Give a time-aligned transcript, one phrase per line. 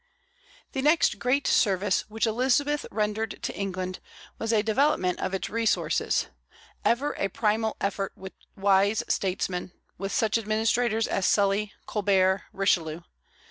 [0.71, 3.99] The next great service which Elizabeth rendered to England
[4.39, 6.25] was a development of its resources,
[6.83, 13.01] ever a primal effort with wise statesmen, with such administrators as Sully, Colbert, Richelieu.